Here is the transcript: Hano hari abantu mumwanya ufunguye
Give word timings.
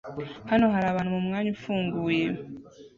Hano 0.51 0.65
hari 0.75 0.85
abantu 0.89 1.13
mumwanya 1.15 1.49
ufunguye 1.55 2.27